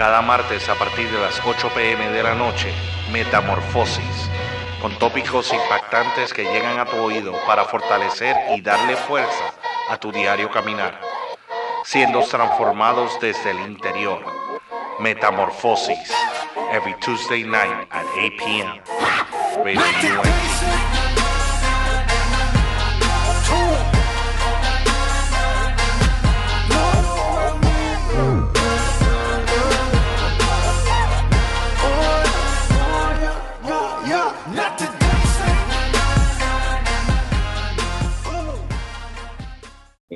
[0.00, 2.72] Cada martes a partir de las 8 pm de la noche,
[3.12, 4.30] Metamorfosis,
[4.80, 9.52] con tópicos impactantes que llegan a tu oído para fortalecer y darle fuerza
[9.90, 10.98] a tu diario caminar,
[11.84, 14.24] siendo transformados desde el interior.
[15.00, 16.14] Metamorfosis,
[16.72, 18.80] every Tuesday night at 8 p.m.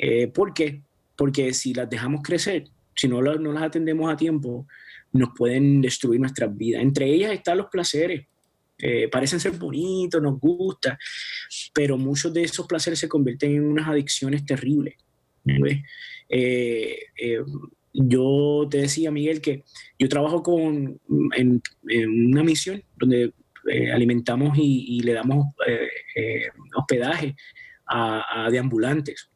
[0.07, 0.83] Eh, ¿Por qué?
[1.17, 2.65] Porque si las dejamos crecer,
[2.95, 4.67] si no, la- no las atendemos a tiempo,
[5.13, 6.83] nos pueden destruir nuestras vidas.
[6.83, 8.27] Entre ellas están los placeres.
[8.79, 10.99] Eh, parecen ser bonitos, nos gusta,
[11.73, 14.95] pero muchos de esos placeres se convierten en unas adicciones terribles.
[15.45, 15.79] ¿ves?
[16.29, 17.39] Eh, eh,
[17.93, 19.63] yo te decía, Miguel, que
[19.99, 21.01] yo trabajo con,
[21.37, 23.33] en, en una misión donde
[23.95, 25.47] alimentamos y, y le damos
[26.77, 27.37] hospedaje
[27.87, 29.31] a, a deambulantes.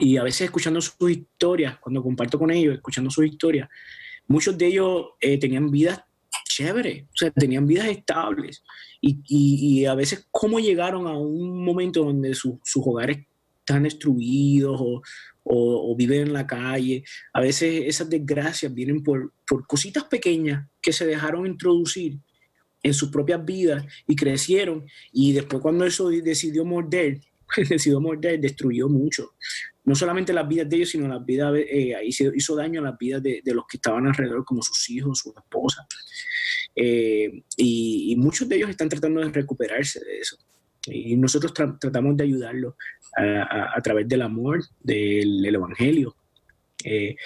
[0.00, 3.68] Y a veces escuchando sus historias, cuando comparto con ellos, escuchando sus historias,
[4.26, 6.00] muchos de ellos eh, tenían vidas
[6.48, 8.62] chéveres, o sea, tenían vidas estables.
[9.00, 13.18] Y, y- a veces cómo llegaron a un momento donde su- sus hogares
[13.60, 15.02] están destruidos o,
[15.44, 17.04] o- o viven en la calle.
[17.32, 22.18] A veces esas desgracias vienen por, por cositas pequeñas que se dejaron introducir
[22.82, 24.84] en sus propias vidas y crecieron.
[25.12, 27.20] Y después cuando eso decidió morder,
[27.68, 29.32] decidió morder, destruyó mucho
[29.84, 32.98] no solamente las vidas de ellos, sino las vidas, eh, hizo, hizo daño a las
[32.98, 35.86] vidas de, de los que estaban alrededor, como sus hijos, sus esposas.
[36.74, 40.36] Eh, y, y muchos de ellos están tratando de recuperarse de eso.
[40.86, 42.74] Y nosotros tra- tratamos de ayudarlos
[43.16, 46.16] a, a- a través del amor, del, del Evangelio.
[46.86, 47.16] Eh,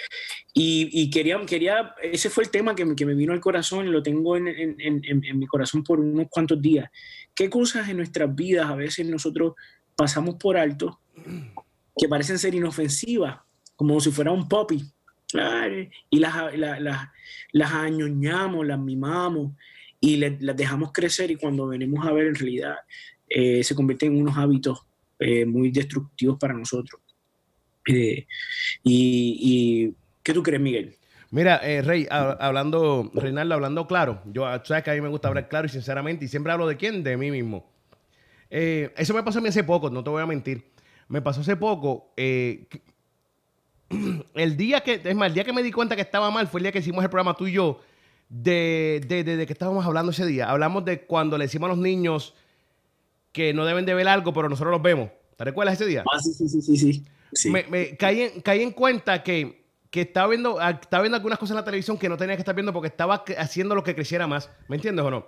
[0.53, 3.87] y y quería, quería, ese fue el tema que me, que me vino al corazón
[3.87, 6.89] y lo tengo en, en- en- en- en mi corazón por unos cuantos días.
[7.35, 9.53] ¿Qué cosas en nuestras vidas a veces nosotros
[9.95, 10.99] pasamos por alto
[11.99, 13.39] que parecen ser inofensivas,
[13.75, 14.83] como si fuera un poppy?
[16.09, 17.07] Y las, la- las-
[17.51, 19.51] las añoñamos, las mimamos
[19.99, 22.75] y las dejamos crecer y cuando venimos a ver en realidad
[23.27, 24.79] eh, se convierten en unos hábitos
[25.19, 27.01] eh, muy destructivos para nosotros.
[27.87, 28.25] Eh,
[28.83, 29.93] y,
[30.23, 30.95] ¿Qué tú crees, Miguel?
[31.31, 34.21] Mira, Rey, ha- hablando, Reinaldo, hablando claro.
[34.25, 36.67] Yo, ah, sabes que a mí me gusta hablar claro y sinceramente, y siempre hablo
[36.67, 37.69] de quién, de mí mismo.
[38.49, 40.63] Eso me pasó a mí hace poco, no te voy a mentir.
[41.09, 42.13] Me pasó hace poco.
[42.15, 42.81] eh, que-
[44.35, 46.59] el día que, es más, el día que me di cuenta que estaba mal fue
[46.59, 47.81] el día que hicimos el programa tú y yo.
[48.29, 50.49] De, de, de, de que estábamos hablando ese día.
[50.49, 52.35] Hablamos de cuando le decimos a los niños
[53.31, 55.09] que no deben de ver algo, pero nosotros los vemos.
[55.35, 56.03] ¿Te recuerdas ese día?
[56.13, 57.03] Ah, sí, sí, sí, sí.
[57.33, 57.49] sí.
[57.49, 61.51] Me, me caí, en, caí en cuenta que, que estaba, viendo, estaba viendo algunas cosas
[61.51, 64.27] en la televisión que no tenía que estar viendo porque estaba haciendo lo que creciera
[64.27, 64.47] más.
[64.67, 65.25] ¿Me entiendes o no?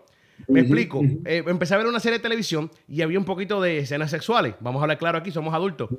[0.47, 1.01] Me explico.
[1.25, 4.55] Eh, empecé a ver una serie de televisión y había un poquito de escenas sexuales.
[4.59, 5.89] Vamos a hablar claro aquí, somos adultos.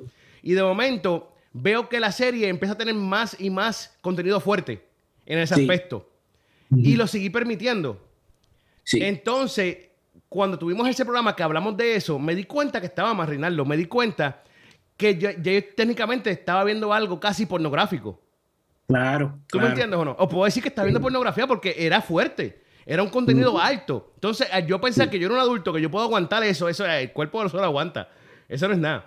[0.41, 4.85] Y de momento veo que la serie empieza a tener más y más contenido fuerte
[5.25, 5.61] en ese Sí.
[5.61, 6.09] aspecto.
[6.75, 8.01] Y lo seguí permitiendo.
[8.83, 8.99] Sí.
[9.03, 9.77] Entonces,
[10.27, 13.63] cuando tuvimos ese programa que hablamos de eso, me di cuenta que estaba más Reinaldo.
[13.65, 14.41] Me di cuenta
[14.97, 15.29] que yo,
[15.75, 18.19] técnicamente estaba viendo algo casi pornográfico.
[18.87, 19.37] Claro.
[19.47, 19.67] ¿Tú claro.
[19.67, 20.15] me entiendes o no?
[20.17, 22.62] O puedo decir que estaba viendo pornografía porque era fuerte.
[22.85, 24.11] Era un contenido alto.
[24.15, 26.67] Entonces, eh, yo pensaba que yo era un adulto, que yo puedo aguantar eso.
[26.69, 28.09] Eso eh, el cuerpo de nosotros aguanta.
[28.49, 29.03] Eso no es nada.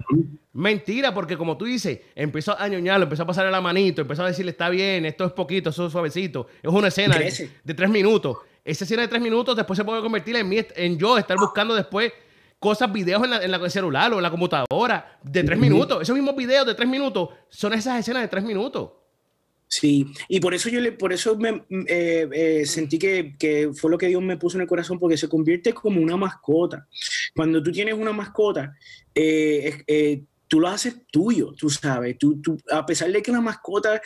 [0.53, 4.27] Mentira, porque como tú dices, empezó a ñoñarlo, empezó a pasarle la manito, empezó a
[4.29, 6.47] decirle, está bien, esto es poquito, eso es suavecito.
[6.63, 7.25] Es una escena de,
[7.63, 8.39] de tres minutos.
[8.65, 11.75] Esa escena de tres minutos después se puede convertir en, mí, en yo estar buscando
[11.75, 12.13] después
[12.59, 15.59] cosas, videos en, la, en la- en el celular o en la computadora de tres
[15.59, 16.01] minutos.
[16.03, 18.91] Esos mismos videos de tres minutos son esas escenas de tres minutos.
[19.69, 23.91] Sí, y por eso yo le, por eso me eh, eh, sentí que, que fue
[23.91, 26.87] lo que Dios me puso en el corazón, porque se convierte como una mascota.
[27.35, 28.77] Cuando tú tienes una mascota,
[29.13, 32.17] eh, eh, tú lo haces tuyo, tú sabes.
[32.17, 32.41] Tú,
[32.71, 34.01] a pesar de que la mascota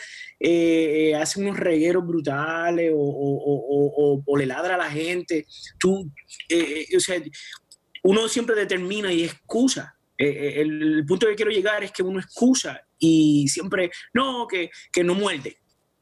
[1.19, 5.45] hace unos regueros brutales o, o- le ladra a la gente,
[5.77, 6.11] tú,
[6.97, 7.21] o sea,
[8.03, 9.95] uno siempre determina y excusa.
[10.17, 15.15] El punto que quiero llegar es que uno excusa y siempre, no, que, que no
[15.15, 15.57] muerde.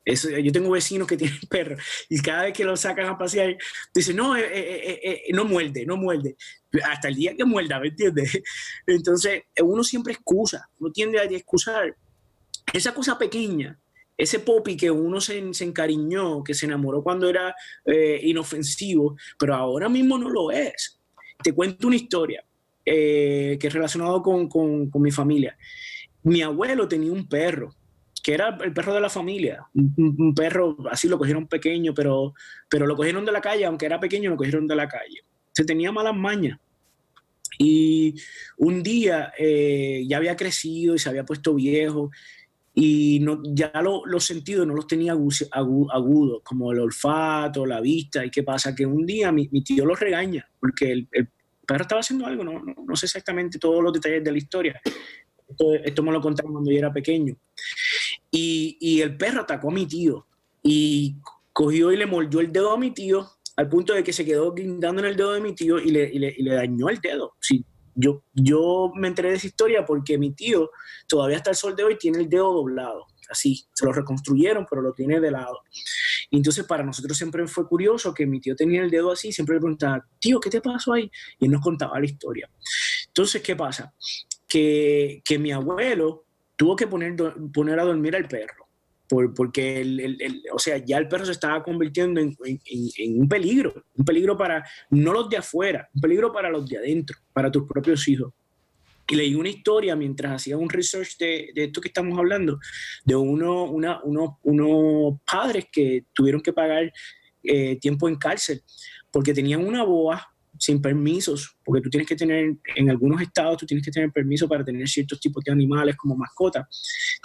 [0.05, 3.57] Eso, yo tengo vecinos que tienen perros y cada vez que lo sacan a pasear,
[3.93, 6.35] dicen, no, eh, eh, eh, eh, no muerde, no muerde.
[6.83, 8.39] Hasta el día que muerda, ¿me entiendes?
[8.85, 11.95] Entonces, uno siempre excusa, uno tiende a excusar
[12.73, 13.79] esa cosa pequeña,
[14.17, 17.55] ese popi que uno se, se encariñó, que se enamoró cuando era
[18.21, 20.99] inofensivo, pero ahora mismo no lo es.
[21.41, 22.43] Te cuento una historia
[22.83, 25.57] que es relacionado con, con, con mi familia.
[26.23, 27.73] Mi abuelo tenía un perro
[28.21, 32.33] que era el perro de la familia, un, perro, así lo cogieron pequeño, pero,
[32.69, 35.21] pero lo cogieron de la calle, aunque era pequeño, lo cogieron de la calle.
[35.51, 36.59] Se tenía malas mañas.
[37.57, 38.15] Y
[38.57, 42.11] un día eh, ya había crecido y se había puesto viejo
[42.73, 48.25] y no, ya los sentidos no los tenía agudos, como el olfato, la vista.
[48.25, 48.73] ¿Y qué pasa?
[48.73, 51.07] Que un día mi, tío lo regaña porque el,
[51.67, 54.81] perro estaba haciendo algo, no, no, sé exactamente todos los detalles de la historia.
[55.83, 57.35] Esto, me lo contaron cuando yo era pequeño.
[58.31, 60.25] Y, el perro atacó a mi tío
[60.61, 61.15] y
[61.51, 64.53] cogió y le mordió el dedo a mi tío al punto de que se quedó
[64.53, 67.33] guindando en el dedo de mi tío y le, dañó el dedo.
[67.41, 67.65] Sí,
[67.95, 68.23] yo,
[68.95, 70.69] me enteré de esa historia porque mi tío
[71.07, 74.81] todavía hasta el sol de hoy tiene el dedo doblado, así, se lo reconstruyeron, pero
[74.81, 75.59] lo tiene de lado.
[76.29, 79.55] Y entonces para nosotros siempre fue curioso que mi tío tenía el dedo así, siempre
[79.55, 81.11] le preguntaba, tío, ¿qué te pasó ahí?
[81.39, 82.49] Y él nos contaba la historia.
[83.07, 83.93] Entonces, ¿qué pasa?
[84.49, 86.25] Que, que mi abuelo
[86.55, 87.15] tuvo que poner,
[87.53, 88.59] poner a dormir al perro
[89.35, 94.37] porque el, o sea, ya el perro se estaba convirtiendo en, un peligro, un peligro
[94.37, 98.31] para no los de afuera, un peligro para los de adentro, para tus propios hijos.
[99.07, 102.59] Y leí una historia mientras hacía un research de, esto que estamos hablando,
[103.03, 106.93] de uno, una, unos padres que tuvieron que pagar
[107.41, 108.61] eh, tiempo en cárcel
[109.11, 110.23] porque tenían una boa
[110.59, 114.47] sin permisos, porque tú tienes que tener, en algunos estados, tú tienes que tener permiso
[114.47, 116.67] para tener ciertos tipos de animales como mascota.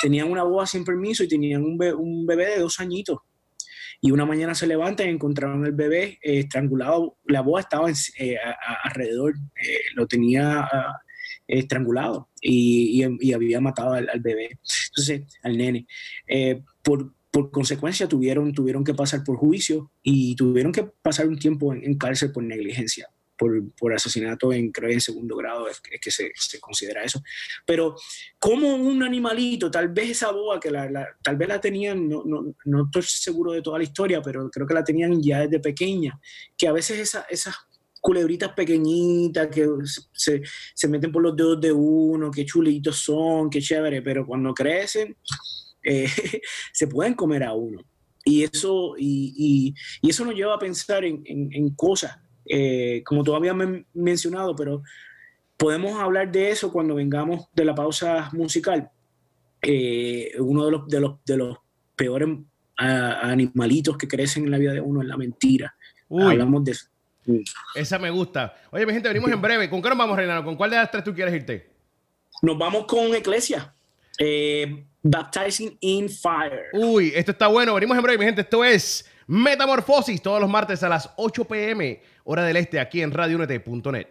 [0.00, 3.19] Tenían una boa sin permiso y tenían un, bebé de dos añitos.
[4.00, 7.19] Y una mañana se levantan y encontraron el bebé eh, estrangulado.
[7.25, 8.36] La boa estaba eh,
[8.84, 11.00] alrededor, eh, lo tenía ah,
[11.48, 13.02] estrangulado y,
[13.32, 14.60] había matado al, bebé,
[14.90, 15.86] entonces al nene.
[16.82, 21.75] por, por consecuencia tuvieron, tuvieron que pasar por juicio y tuvieron que pasar un tiempo
[21.75, 27.02] en cárcel por negligencia por, asesinato en, creo en segundo grado, es, que se, considera
[27.02, 27.22] eso.
[27.66, 27.96] Pero
[28.38, 32.54] como un animalito, tal vez esa boa que la, tal vez la tenían, no, no,
[32.64, 36.19] no, estoy seguro de toda la historia, pero creo que la tenían ya desde pequeña,
[36.56, 37.54] que a veces esa, esas
[38.00, 39.66] culebritas pequeñitas que
[40.12, 40.42] se,
[40.75, 45.16] se, meten por los dedos de uno, qué chulitos son, qué chévere, pero cuando crecen
[45.82, 46.06] eh,
[46.72, 47.82] se pueden comer a uno.
[48.26, 53.25] Y eso, y, y, eso nos lleva a pensar en, en, en cosas eh, como
[53.25, 54.82] todavía me mencionado, pero
[55.56, 58.91] podemos hablar de eso cuando vengamos de la pausa musical.
[59.62, 61.58] Eh, uno de los, de los, de los
[61.96, 62.29] peores
[62.76, 65.75] animalitos que crecen en la vida de uno es la mentira.
[66.11, 66.87] Hablamos de eso.
[67.75, 68.55] Esa me gusta.
[68.70, 69.70] Oye, mi gente, venimos en breve.
[69.70, 70.44] ¿Con qué nos vamos, Renato?
[70.44, 71.70] ¿Con cuál de las tres tú quieres irte?
[72.43, 73.75] Nos vamos con Eclesia.
[74.19, 76.67] Eh, Baptizing in Fire.
[76.73, 77.75] Uy, esto está bueno.
[77.75, 78.43] Venimos en breve, mi gente.
[78.43, 83.10] Esto es Metamorfosis todos los martes a las 8 pm, hora del este, aquí en
[83.10, 84.08] radiounete.net.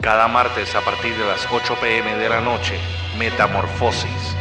[0.00, 2.78] Cada martes a partir de las 8 pm de la noche,
[3.18, 4.36] Metamorfosis,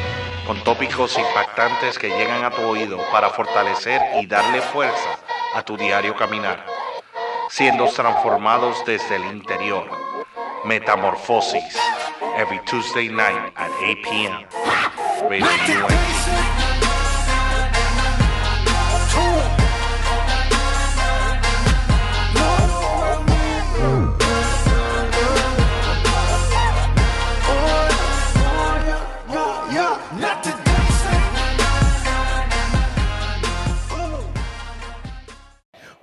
[0.46, 5.20] con tópicos impactantes que llegan a tu oído para fortalecer y darle fuerza
[5.56, 6.66] a tu diario caminar,
[7.50, 9.88] siendo transformados desde el interior.
[10.66, 11.78] Metamorfosis,
[12.38, 14.46] every Tuesday night at 8 p.m.
[15.30, 16.51] Radio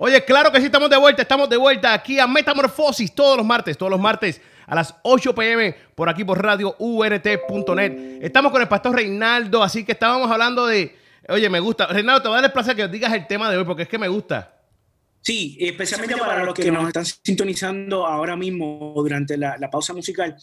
[0.01, 3.45] Oye, claro que sí, estamos de vuelta, estamos de vuelta aquí a Metamorfosis todos los
[3.45, 8.21] martes, todos los martes a las 8 pm por aquí por radio URT.net.
[8.21, 10.95] Estamos con el pastor Reinaldo, así que estábamos hablando de,
[11.27, 11.87] oye, me gusta.
[11.87, 13.89] Reinaldo, te voy a dar el placer que digas el tema de hoy porque es
[13.89, 14.55] que me gusta.
[15.19, 20.33] Sí, especialmente para los que nos están sintonizando ahora mismo durante la, pausa musical.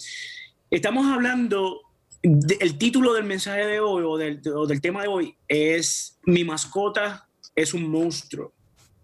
[0.70, 1.80] Estamos hablando,
[2.22, 6.44] el título del mensaje de hoy o del, o del tema de hoy es Mi
[6.44, 8.52] mascota es un monstruo.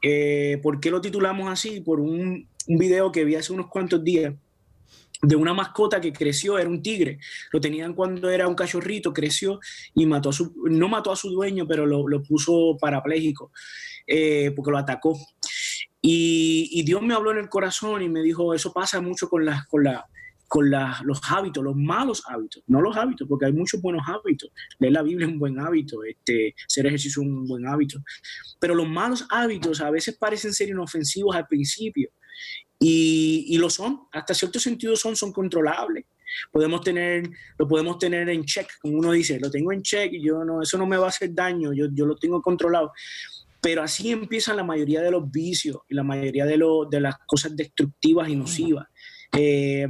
[0.02, 1.80] Eh, ¿Por qué lo titulamos así?
[1.80, 4.34] Por un, video que vi hace unos cuantos días
[5.20, 7.18] de una mascota que creció, era un tigre.
[7.52, 9.60] Lo tenían cuando era un cachorrito, creció
[9.94, 13.52] y mató a su, no mató a su dueño, pero lo, puso parapléjico
[14.06, 15.16] eh, porque lo atacó.
[16.00, 19.44] Y, y, Dios me habló en el corazón y me dijo, eso pasa mucho con,
[19.44, 20.04] las con, la,
[20.52, 24.50] con los hábitos, los malos hábitos, no los hábitos, porque hay muchos buenos hábitos.
[24.78, 27.98] Leer la Biblia es un buen hábito, este, hacer ejercicio es un buen hábito.
[28.60, 32.10] Pero los malos hábitos a veces parecen ser inofensivos al principio
[32.78, 36.04] y, lo son, hasta cierto sentido son, son controlables.
[36.50, 40.22] Podemos tener, lo podemos tener en check, como uno dice, lo tengo en check, y
[40.22, 42.92] yo no, eso no me va a hacer daño, yo, yo lo tengo controlado.
[43.62, 47.16] Pero así empiezan la mayoría de los vicios y la mayoría de, lo, de las
[47.24, 48.86] cosas destructivas y nocivas
[49.36, 49.88] Eh,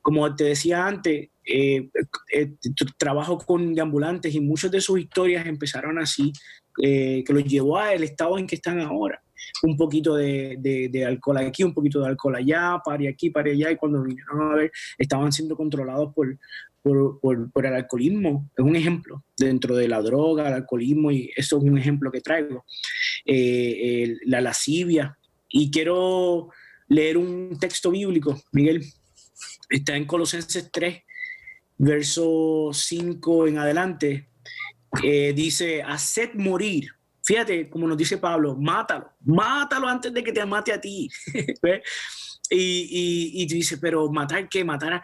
[0.00, 1.90] como te decía antes, eh,
[2.32, 2.52] eh,
[2.96, 6.32] trabajo con ambulantes y muchas de sus historias empezaron así,
[6.74, 9.22] que los llevó al estado en que están ahora.
[9.62, 10.56] Un poquito de,
[10.90, 14.52] de, alcohol aquí, un poquito de alcohol allá, para aquí, para allá, y cuando vinieron
[14.52, 16.38] a ver, estaban siendo controlados por,
[16.82, 18.50] por, por, el alcoholismo.
[18.54, 22.20] Es un ejemplo dentro de la droga, el alcoholismo, y eso es un ejemplo que
[22.20, 22.64] traigo.
[23.24, 25.16] la lascivia.
[25.48, 26.50] Y quiero
[26.88, 28.84] leer un texto bíblico, Miguel.
[29.68, 31.02] Está en Colosenses 3,
[31.78, 34.28] verso 5 en adelante.
[35.02, 36.88] dice, haced morir.
[37.24, 41.08] Fíjate, como nos dice Pablo, mátalo, mátalo antes de que te mate a ti.
[42.50, 45.02] y, dice, pero matar qué, matar a...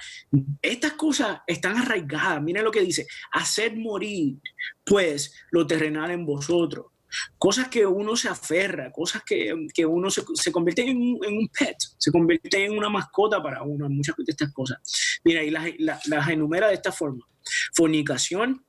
[0.60, 2.40] Estas cosas están arraigadas.
[2.40, 4.36] Mira lo que dice, haced morir,
[4.84, 6.91] pues, lo terrenal en vosotros
[7.38, 11.49] cosas que uno se aferra, cosas que, que uno se, se convierte en un, en
[11.49, 14.78] pet, se convierte en una mascota para uno, muchas de estas cosas.
[15.25, 17.26] Mira, y las, las, enumera de esta forma.
[17.75, 18.64] Fornicación,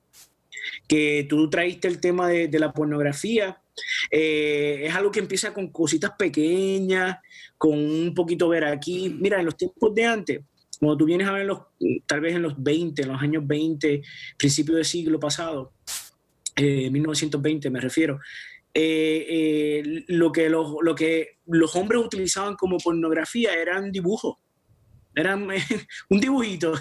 [0.88, 3.60] que tú traíste el tema de, la pornografía,
[4.10, 7.18] eh, es algo que empieza con cositas pequeñas,
[7.58, 9.14] con un poquito ver aquí.
[9.20, 10.40] Mira, en los tiempos de antes,
[10.78, 11.60] cuando tú vienes a ver los,
[12.06, 14.02] tal vez en los 20, en los años 20,
[14.36, 15.72] principios del siglo pasado,
[16.56, 18.20] 1920 eh, me refiero,
[18.72, 24.36] eh, eh, lo, que los, hombres utilizaban como pornografía eran dibujos.
[25.16, 25.46] Eran
[26.10, 26.74] un dibujito,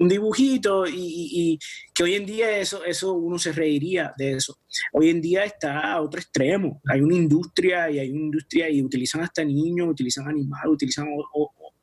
[0.00, 1.56] un dibujito y,
[1.94, 4.58] que hoy en día eso, eso uno se reiría de eso.
[4.92, 6.80] Hoy en día está a otro extremo.
[6.88, 11.06] Hay una industria y hay una industria y utilizan hasta niños, utilizan animales, utilizan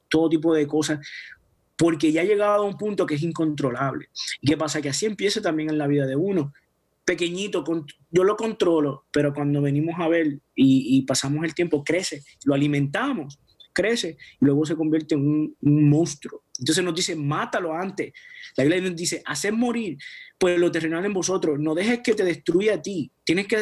[0.10, 1.00] todo tipo de cosas
[1.78, 4.10] porque ya ha llegado a un punto que es incontrolable.
[4.42, 4.82] ¿Y qué pasa?
[4.82, 6.54] Que así empieza también en la vida de uno
[7.06, 7.64] pequeñito,
[8.10, 13.40] yo lo controlo, pero cuando venimos a ver y, pasamos el tiempo, crece, lo alimentamos,
[13.72, 16.44] crece y luego se convierte en un, monstruo.
[16.58, 18.14] Entonces nos dice, mátalo antes.
[18.56, 19.98] La Biblia nos dice, hacer morir,
[20.38, 23.58] pues lo terrenal en vosotros, no dejes que te destruya a ti, tienes que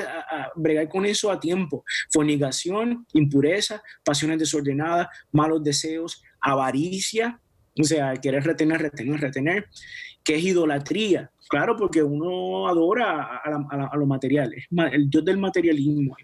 [0.56, 1.84] bregar con eso a tiempo.
[2.12, 7.42] Fornicación, impureza, pasiones desordenadas, malos deseos, avaricia,
[7.80, 9.70] o sea, querer retener, retener, retener,
[10.24, 16.16] que es idolatría, Claro, porque uno adora a, los materiales, el Dios del materialismo.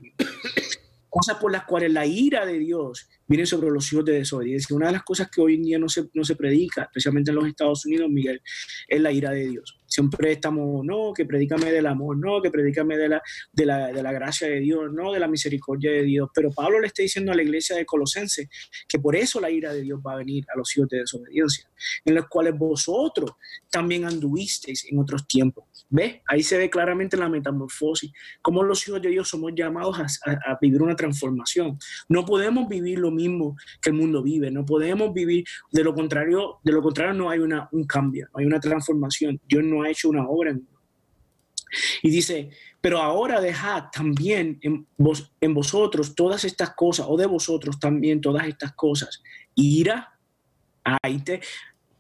[1.08, 4.76] Cosas por las cuales la ira de Dios viene sobre los hijos de desobediencia.
[4.76, 7.36] Una de las cosas que hoy en día no se, no se predica, especialmente en
[7.36, 8.42] los Estados Unidos, Miguel,
[8.88, 9.79] es la ira de Dios.
[9.90, 14.04] Siempre estamos, no, que predícame del amor, no, que predícame de la, de la, de
[14.04, 16.30] la gracia de Dios, no, de la misericordia de Dios.
[16.34, 18.50] Pero Pablo le está diciendo a la iglesia de Colosense
[18.88, 21.70] que por eso la ira de Dios va a venir a los hijos de desobediencia,
[22.06, 23.32] en los cuales vosotros
[23.70, 25.66] también anduvisteis en otros tiempos.
[25.92, 26.22] ¿Ves?
[26.28, 28.12] Ahí se ve claramente la metamorfosis,
[28.44, 31.80] cómo los hijos de Dios somos llamados a, vivir una transformación.
[32.08, 36.60] No podemos vivir lo mismo que el mundo vive, no podemos vivir, de lo contrario,
[36.64, 39.42] de lo contrario no hay una, un cambio, no hay una transformación.
[39.48, 40.68] Dios no ha hecho una obra en
[42.02, 42.50] y dice,
[42.82, 48.22] pero ahora dejad también en, vos, en vosotros todas estas cosas, o de vosotros también
[48.22, 49.22] todas estas cosas.
[49.56, 50.18] Ira,
[50.84, 51.42] ahí te,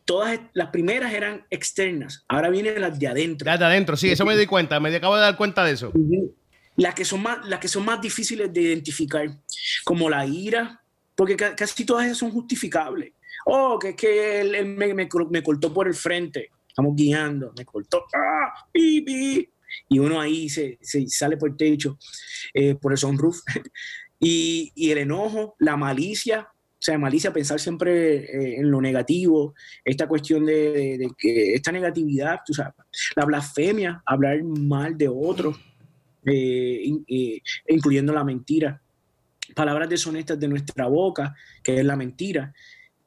[0.05, 3.45] todas las primeras eran externas, ahora vienen las de adentro.
[3.45, 5.91] Las de adentro, sí, eso me di cuenta, me acabo de dar cuenta de eso.
[6.75, 9.29] Las que son más, las que son más difíciles de identificar,
[9.83, 10.81] como la ira,
[11.15, 13.13] porque casi todas ellas son justificables.
[13.45, 18.05] Oh, que es que él, me, me, cortó por el frente, estamos guiando, me cortó,
[18.13, 18.67] ¡ah!
[18.71, 19.49] ¡Pi,
[19.89, 21.97] y uno ahí se, se, sale por el techo,
[22.53, 23.39] eh, por el sunroof.
[24.19, 29.53] y, y el enojo, la malicia, o sea, malicia, pensar siempre eh, en lo negativo,
[29.83, 32.73] esta cuestión de, que esta negatividad, tú sabes,
[33.17, 35.59] la blasfemia, hablar mal de otros,
[36.25, 36.81] eh,
[37.67, 38.81] incluyendo la mentira,
[39.53, 42.53] palabras deshonestas de nuestra boca, que es la mentira.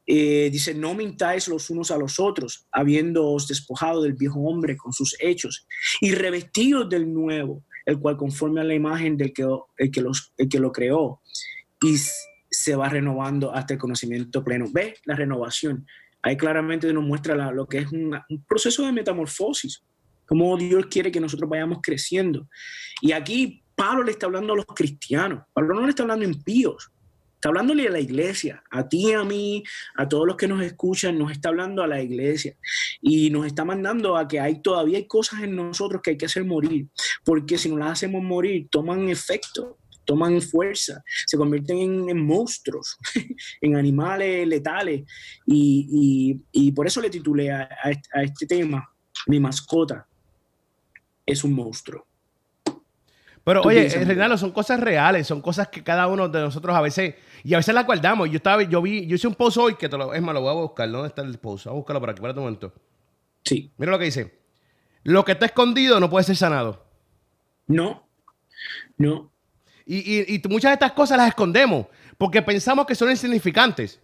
[0.06, 5.16] Dice, no mintáis los unos a los otros, habiéndoos despojado del viejo hombre con sus
[5.20, 5.66] hechos
[6.00, 9.46] y revestidos del nuevo, el cual conforme a la imagen del que,
[9.78, 11.20] el que, los, el que lo creó.
[11.82, 11.96] Y
[12.50, 14.66] se va renovando hasta el conocimiento pleno.
[14.72, 15.00] ¿Ves?
[15.04, 15.86] La renovación.
[16.22, 18.16] Ahí claramente nos muestra lo que es un
[18.46, 19.82] proceso de metamorfosis,
[20.26, 22.48] cómo Dios quiere que nosotros vayamos creciendo.
[23.00, 26.28] Y aquí Pablo le está hablando a los cristianos, Pablo no le está hablando a
[26.28, 26.91] impíos,
[27.42, 29.64] está hablándole a la iglesia, a ti, a mí,
[29.96, 32.56] a todos los que nos escuchan, nos está hablando a la iglesia
[33.00, 36.26] y nos está mandando a que hay todavía hay cosas en nosotros que hay que
[36.26, 36.86] hacer morir,
[37.24, 42.96] porque si no las hacemos morir, toman efecto toman fuerza, se convierten en, monstruos,
[43.60, 45.02] en animales letales.
[45.46, 46.40] Y,
[46.74, 47.68] por eso le titulé a,
[48.22, 48.88] este tema,
[49.26, 50.06] mi mascota
[51.26, 52.06] es un monstruo.
[53.44, 57.16] Pero oye, Reinaldo, son cosas reales, son cosas que cada uno de nosotros a veces,
[57.42, 58.30] y a veces las guardamos.
[58.30, 60.42] Yo estaba, yo vi, yo hice un post hoy que te lo, es más, lo
[60.42, 60.90] voy a buscar.
[60.90, 61.66] ¿Dónde está el post?
[61.66, 62.72] Vamos a buscarlo por aquí, para un momento.
[63.44, 63.72] Sí.
[63.76, 64.38] Mira lo que dice.
[65.02, 66.86] Lo que está escondido no puede ser sanado.
[67.66, 68.06] No,
[68.96, 69.32] no.
[69.84, 74.00] Y, muchas de estas cosas las escondemos porque pensamos que son insignificantes.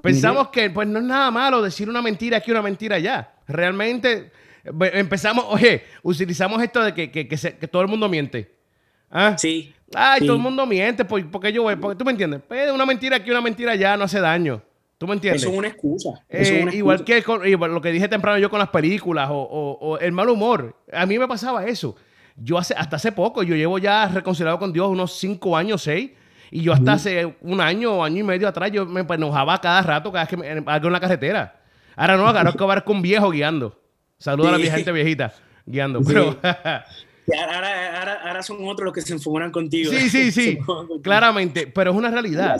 [0.00, 3.34] Pensamos que pues no es nada malo decir una mentira aquí, una mentira allá.
[3.48, 4.30] Realmente
[4.64, 8.57] empezamos, oye, utilizamos esto de que, que, que todo el mundo miente.
[9.10, 9.36] ¿Ah?
[9.36, 9.74] Sí.
[9.94, 12.42] Ay, todo el mundo miente, porque yo, porque tú me entiendes.
[12.46, 14.62] Pues, una mentira aquí, una mentira allá no hace daño.
[14.98, 15.42] ¿Tú me entiendes?
[15.42, 16.10] Eso es una excusa.
[16.28, 20.76] Eh, igual que lo que dije temprano yo con las películas o, el mal humor.
[20.92, 21.96] A mí me pasaba eso.
[22.36, 26.10] Yo hace, hasta hace poco, yo llevo ya reconciliado con Dios unos cinco años, seis.
[26.50, 29.82] Y yo hasta hace un año o año y medio atrás, yo me enojaba cada
[29.82, 31.60] rato, cada vez que me, algo en la carretera.
[31.94, 33.78] Ahora no, ahora es que con un viejo guiando.
[34.18, 35.32] Saluda a la gente viejita
[35.68, 36.00] guiando.
[36.02, 36.36] Pero,
[37.36, 39.92] ahora, son otros los que se enfocan contigo.
[39.92, 40.58] Sí, sí, sí,
[41.02, 42.58] claramente, pero es una realidad.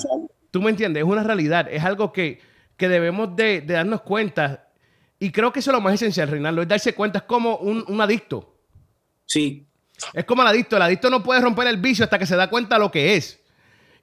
[0.50, 2.40] Tú me entiendes, es una realidad, es algo que,
[2.76, 4.68] que debemos de, darnos cuenta.
[5.18, 8.00] Y creo que eso es lo más esencial, Reinaldo, es darse cuenta, es como un,
[8.00, 8.56] adicto.
[9.26, 9.66] Sí.
[10.14, 12.48] Es como el adicto, el adicto no puede romper el vicio hasta que se da
[12.48, 13.40] cuenta de lo que es.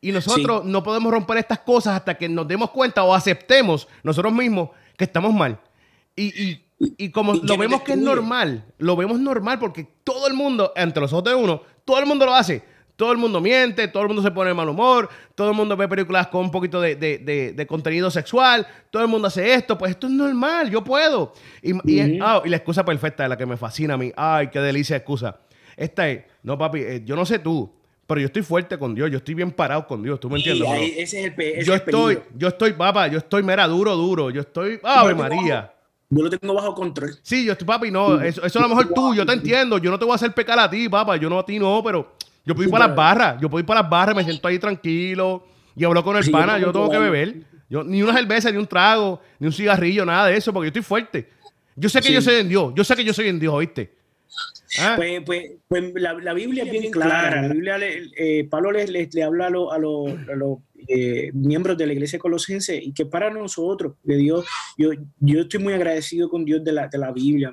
[0.01, 4.33] Y nosotros no podemos romper estas cosas hasta que nos demos cuenta o aceptemos nosotros
[4.33, 5.59] mismos que estamos mal.
[6.15, 6.64] y, y
[7.11, 11.13] como lo vemos que es normal, lo vemos normal porque todo el mundo, entre los
[11.13, 12.63] ojos de uno, todo el mundo lo hace.
[12.95, 15.75] Todo el mundo miente, todo el mundo se pone de mal humor, todo el mundo
[15.75, 20.07] ve películas con un poquito de, contenido sexual, todo el mundo hace esto, pues esto
[20.07, 21.33] es normal, yo puedo.
[21.61, 21.73] Y,
[22.21, 24.95] ah, y, la excusa perfecta de la que me fascina a mí, ay, qué delicia
[24.95, 25.39] excusa.
[25.75, 27.69] Esta es, no papi, eh, yo no sé tú,
[28.07, 30.69] pero yo estoy fuerte con Dios, yo estoy bien parado con Dios, ¿tú me entiendes?
[30.95, 34.79] ese es el, yo estoy, yo estoy, papá, yo estoy mera duro, duro, yo estoy,
[34.83, 35.74] ¡Ave María!
[36.15, 37.17] Yo lo tengo bajo control.
[37.21, 38.21] Sí, yo estoy, papi, no.
[38.21, 39.77] Eso, eso a lo mejor tú, yo te entiendo.
[39.77, 41.17] Yo no te voy a hacer pecar a ti, papá.
[41.17, 43.41] Yo no a ti, no, pero yo puedo ir para las barras.
[43.41, 45.43] Yo puedo ir para las barras, me siento ahí tranquilo
[45.75, 46.57] y hablo con el pana.
[46.57, 47.35] Yo, tengo que beber.
[47.69, 50.69] Yo, ni una cerveza, ni un trago, ni un cigarrillo, nada de eso, porque yo
[50.69, 51.29] estoy fuerte.
[51.75, 52.71] Yo sé que yo soy en Dios.
[52.75, 53.93] Yo sé que yo soy en Dios, ¿oíste?
[54.79, 54.93] ¿Ah?
[54.95, 57.41] Pues, pues, pues la, Biblia es bien clara.
[57.41, 61.93] La Biblia eh, Pablo le, le, habla a los a lo, eh, miembros de la
[61.93, 64.45] iglesia colosense y que para nosotros, de Dios,
[64.77, 67.51] yo, yo estoy muy agradecido con Dios de la, de la Biblia,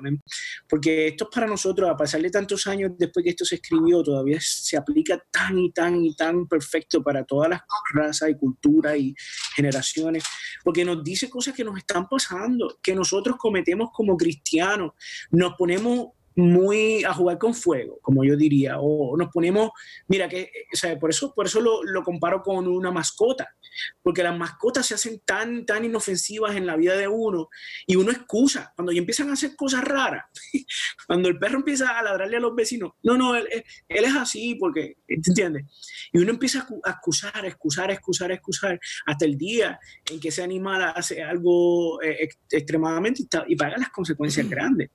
[0.67, 4.03] porque esto es para nosotros, a pasar de tantos años después que esto se escribió,
[4.03, 7.61] todavía se aplica tan y tan y tan perfecto para todas las
[7.93, 9.15] razas y culturas y
[9.55, 10.23] generaciones,
[10.63, 14.91] porque nos dice cosas que nos están pasando, que nosotros cometemos como cristianos,
[15.31, 19.71] nos ponemos muy a jugar con fuego, como yo diría, o nos ponemos,
[20.07, 23.55] mira que, o sea, por eso, por eso lo, lo, comparo con una mascota,
[24.01, 27.49] porque las mascotas se hacen tan, tan inofensivas en la vida de uno
[27.85, 30.25] y uno excusa, cuando ya empiezan a hacer cosas raras,
[31.07, 33.47] cuando el perro empieza a ladrarle a los vecinos, no, no, él,
[33.87, 35.65] él es así, porque, ¿entiendes?
[36.11, 40.93] Y uno empieza a excusar, excusar, excusar, excusar, hasta el día en que ese animal
[40.95, 44.89] hace algo eh, extremadamente y paga las consecuencias grandes.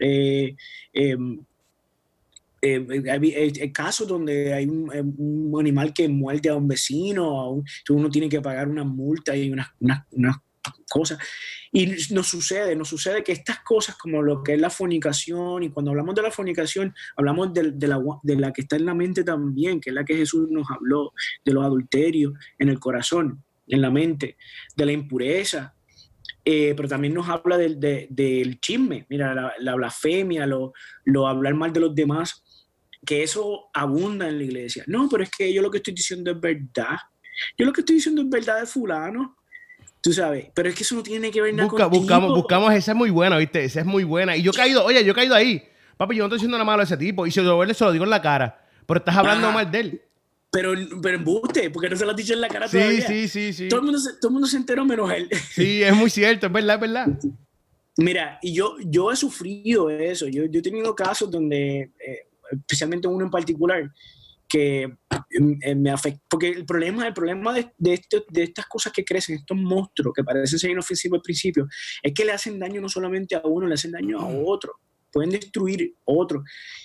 [0.00, 0.56] Eh,
[0.92, 1.44] em,
[2.62, 8.40] eh, hay, casos donde hay un, animal que muerde a un vecino, uno tiene que
[8.40, 9.68] pagar una multa y unas,
[10.90, 11.18] cosas.
[11.72, 15.70] Y nos sucede, nos sucede que estas cosas como lo que es la fornicación, y
[15.70, 19.24] cuando hablamos de la fornicación, hablamos de, la, de la que está en la mente
[19.24, 21.12] también, que es la que Jesús nos habló,
[21.44, 24.36] de los adulterios en el corazón, en la mente,
[24.76, 25.74] de la impureza,
[26.52, 30.72] eh, pero también nos habla del, del chisme, mira, la, blasfemia, lo,
[31.04, 32.42] lo, hablar mal de los demás,
[33.06, 34.82] que eso abunda en la iglesia.
[34.88, 36.98] No, pero es que yo lo que estoy diciendo es verdad.
[37.56, 39.36] Yo lo que estoy diciendo es verdad de fulano.
[40.02, 42.92] Tú sabes, pero es que eso no tiene que ver nada Busca, Buscamos, buscamos, esa
[42.92, 43.62] es muy buena, ¿viste?
[43.62, 44.36] Esa es muy buena.
[44.36, 45.62] Y yo he caído, oye, yo he caído ahí.
[45.96, 47.26] Papi, yo no estoy diciendo nada malo a ese tipo.
[47.26, 48.66] Y si lo veo, se lo digo en la cara.
[48.86, 50.02] Pero estás hablando mal de él.
[50.52, 53.06] Pero, pero embuste, porque no se lo has dicho en la cara sí, todavía.
[53.06, 53.68] Sí, sí, sí.
[53.68, 55.28] Todo el, mundo se, todo el mundo se enteró menos él.
[55.52, 57.06] Sí, es muy cierto, es verdad, es verdad.
[57.96, 60.26] Mira, y yo, yo he sufrido eso.
[60.26, 63.92] Yo, yo he tenido casos donde, eh, especialmente uno en particular,
[64.48, 64.82] que
[65.62, 66.20] eh, me afecta.
[66.28, 70.12] Porque el problema, el problema de, de, este, de, estas cosas que crecen, estos monstruos
[70.14, 71.68] que parecen ser inofensivos al principio,
[72.02, 74.74] es que le hacen daño no solamente a uno, le hacen daño a otro.
[75.12, 76.42] Pueden destruir otro.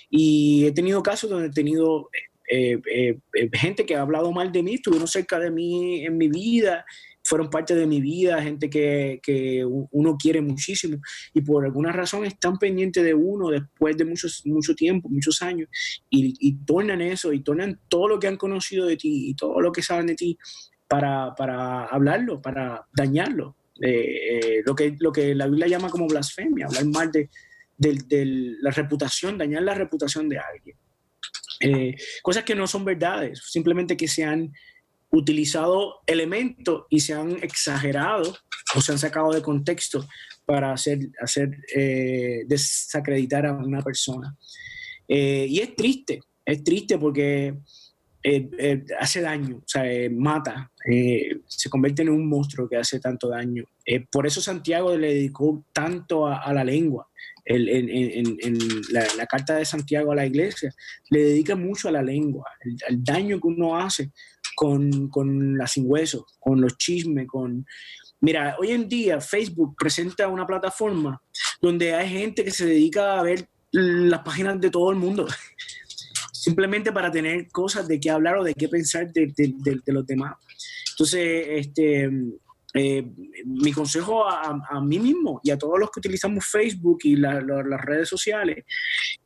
[0.08, 2.08] Y he tenido casos donde he tenido
[2.48, 6.16] eh, eh, eh, gente que ha hablado mal de mí, estuvieron cerca de mí en
[6.16, 6.84] mi vida,
[7.24, 10.98] fueron parte de mi vida, gente que, que uno quiere muchísimo
[11.34, 15.68] y por alguna razón están pendientes de uno después de muchos, mucho tiempo, muchos años,
[16.08, 19.60] y, y, tornan eso, y tornan todo lo que han conocido de ti y todo
[19.60, 20.38] lo que saben de ti
[20.86, 23.56] para, para hablarlo, para dañarlo.
[24.64, 27.28] lo, que, lo que la Biblia llama como blasfemia, hablar mal de,
[27.76, 30.76] de la reputación, dañar la reputación de alguien.
[31.60, 34.52] Eh, cosas que no son verdades, simplemente que se han
[35.10, 38.36] utilizado elementos y se han exagerado
[38.74, 40.06] o se han sacado de contexto
[40.44, 44.36] para hacer, hacer eh, desacreditar a una persona.
[45.08, 47.54] Eh, y es triste, es triste porque
[48.98, 50.72] hace daño, o sea, mata,
[51.46, 53.62] se convierte en un monstruo que hace tanto daño.
[54.10, 57.08] por eso Santiago le dedicó tanto a la lengua
[57.46, 60.74] en, la, carta de Santiago a la iglesia,
[61.10, 62.44] le dedica mucho a la lengua,
[62.88, 64.10] el, daño que uno hace
[64.54, 67.64] con, con la sin hueso, con los chismes, con...
[68.20, 71.20] Mira, hoy en día Facebook presenta una plataforma
[71.60, 75.26] donde hay gente que se dedica a ver las páginas de todo el mundo,
[76.32, 80.34] simplemente para tener cosas de qué hablar o de qué pensar de, de los demás.
[80.92, 82.10] Entonces, este,
[82.78, 83.10] eh,
[83.46, 88.08] mi consejo a, mí mismo y a todos los que utilizamos Facebook y las redes
[88.08, 88.64] sociales,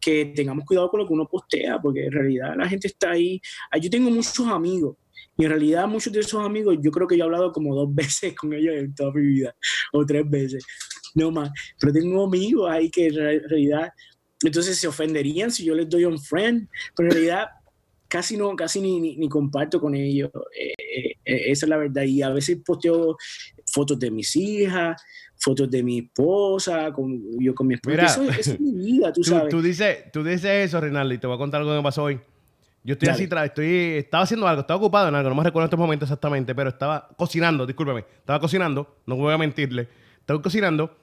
[0.00, 3.40] que tengamos cuidado con lo que uno postea, porque en realidad la gente está ahí.
[3.72, 4.96] Ah, yo tengo muchos amigos
[5.36, 7.88] y en realidad muchos de esos amigos, yo creo que yo he hablado como dos
[7.94, 9.54] veces con ellos en toda mi vida,
[9.92, 10.64] o tres veces,
[11.14, 11.50] no más.
[11.78, 13.92] Pero tengo amigos ahí que en realidad,
[14.44, 17.48] entonces se ofenderían si yo les doy un friend, pero en realidad
[18.10, 20.30] casi no, casi ni, ni, comparto con ellos.
[20.58, 22.02] Eh, eh, eh, esa es la verdad.
[22.02, 23.16] Y a veces posteo
[23.64, 25.00] fotos de mis hijas,
[25.36, 28.04] fotos de mi esposa, con, yo con mi esposa.
[28.04, 29.48] eso, es mi vida, tú, sabes.
[29.48, 32.20] Tú dices, tú dices eso, Rinaldi, te voy a contar algo que me pasó hoy.
[32.82, 33.68] Yo estoy así, estoy,
[33.98, 36.70] estaba haciendo algo, estaba ocupado en algo, no me recuerdo en estos momentos exactamente, pero
[36.70, 39.86] estaba cocinando, discúlpeme, estaba cocinando, no voy a mentirle,
[40.18, 40.96] estaba cocinando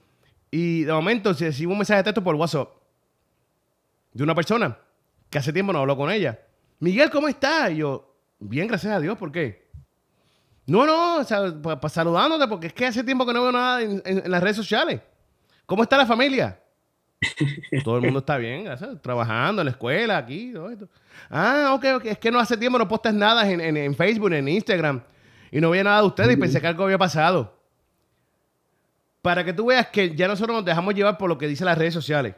[0.50, 2.70] y de momento se recibo un mensaje de texto por WhatsApp
[4.12, 4.76] de una persona
[5.30, 6.40] que hace tiempo no hablo con ella.
[6.80, 7.72] Miguel, ¿cómo estás?
[7.72, 9.68] Y yo, bien, gracias a Dios, ¿por qué?
[10.68, 13.82] No, no, o sea, para, saludándote, porque es que hace tiempo que no veo nada
[13.82, 15.00] en, las redes sociales.
[15.66, 16.60] ¿Cómo está la familia?
[17.84, 19.02] Todo el mundo está bien, gracias.
[19.02, 20.88] Trabajando en la escuela, aquí, todo esto.
[21.30, 22.06] Ah, ok, ok.
[22.06, 25.02] Es que no hace tiempo no postas nada en, en, Facebook, en Instagram.
[25.52, 27.58] Y no veía nada de ustedes y pensé que algo había pasado.
[29.22, 31.78] Para que tú veas que ya nosotros nos dejamos llevar por lo que dicen las
[31.78, 32.36] redes sociales.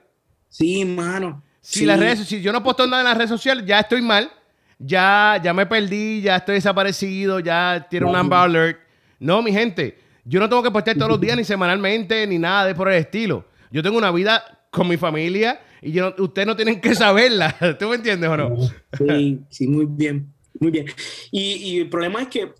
[0.47, 1.43] Sí, mano.
[1.61, 4.31] Si, las redes, si yo no posto nada en las redes sociales, ya estoy mal.
[4.77, 8.79] Ya, ya me perdí, ya estoy desaparecido, ya tiene un Amber Alert.
[9.19, 12.65] No, mi gente, yo no tengo que postear todos los días, ni semanalmente, ni nada
[12.65, 13.45] de por el estilo.
[13.71, 14.41] Yo tengo una vida
[14.71, 17.55] con mi familia y yo ustedes no tienen que saberla.
[17.79, 18.55] ¿Tú me entiendes o no?
[18.97, 20.85] Sí, sí, muy bien, muy bien.
[21.31, 22.53] Y, y el problema es que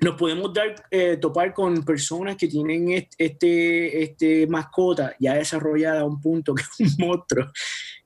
[0.00, 6.04] nos podemos dar, eh, topar con personas que tienen este, este mascota ya desarrollada a
[6.04, 7.46] un punto que es un monstruo.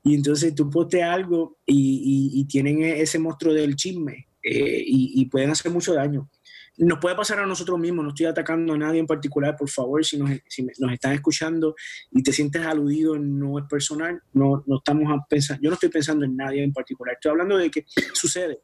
[0.03, 5.71] Y entonces tú posteas algo y, tienen ese monstruo del chisme eh, y, pueden hacer
[5.71, 6.31] mucho daño.
[6.79, 10.03] Nos puede pasar a nosotros mismos, no estoy atacando a nadie en particular, por favor,
[10.05, 11.75] si nos, están escuchando
[12.11, 16.37] y te sientes aludido, no es personal, no, estamos pensando, yo no estoy pensando en
[16.37, 17.85] nadie en particular, estoy hablando de que
[18.15, 18.61] sucede.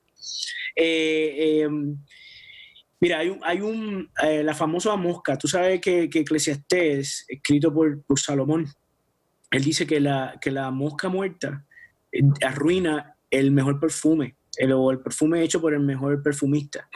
[0.74, 1.98] Eh, em,
[2.98, 5.36] Mira, hay un, hay un eh, la famosa mosca.
[5.36, 8.66] Tú sabes que, que Eclesiastés, escrito por, Salomón,
[9.50, 11.64] él dice que la, que la mosca muerta
[12.12, 16.88] eh, arruina el mejor perfume, el, o el perfume hecho por el mejor perfumista.